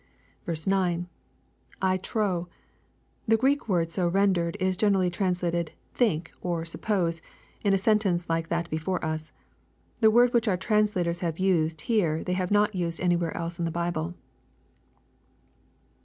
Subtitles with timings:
[0.47, 1.07] 9.
[1.61, 2.47] —[/ trow.]
[3.27, 7.21] The Greek word so rendered is generally translated" think," or" suppose,"
[7.63, 9.31] in a sentence like that before us.
[9.99, 13.65] The word which our translators have used here they have not used anywhere else in
[13.65, 14.15] the Bible.